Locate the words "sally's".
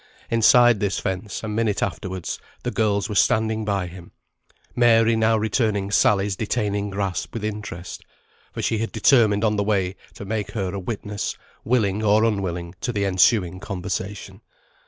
5.91-6.35